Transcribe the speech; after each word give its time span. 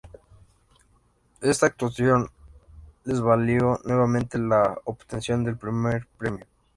Esta 1.41 1.67
actuación 1.67 2.31
les 3.03 3.21
valió 3.21 3.79
nuevamente 3.83 4.39
la 4.39 4.75
obtención 4.85 5.43
del 5.43 5.57
primer 5.57 6.07
premio. 6.17 6.47